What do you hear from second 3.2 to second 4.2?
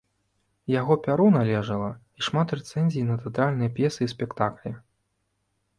тэатральныя п'есы і